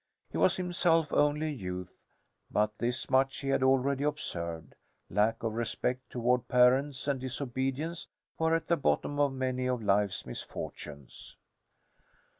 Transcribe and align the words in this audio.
He 0.31 0.37
was 0.39 0.55
himself 0.55 1.13
only 1.13 1.49
a 1.49 1.51
youth, 1.51 1.93
but 2.49 2.75
this 2.79 3.07
much 3.07 3.37
he 3.41 3.49
had 3.49 3.61
already 3.61 4.03
observed: 4.03 4.73
lack 5.11 5.43
of 5.43 5.53
respect 5.53 6.09
toward 6.09 6.47
parents 6.47 7.07
and 7.07 7.19
disobedience 7.19 8.07
were 8.39 8.55
at 8.55 8.65
the 8.67 8.77
bottom 8.77 9.19
of 9.19 9.31
many 9.31 9.67
of 9.67 9.83
life's 9.83 10.25
misfortunes. 10.25 11.37